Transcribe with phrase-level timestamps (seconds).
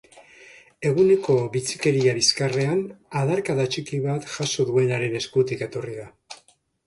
[0.91, 2.81] Eguneko bitxikeria bizkarrean
[3.23, 6.09] adarkada txiki bat jaso duenaren eskutik etorri da.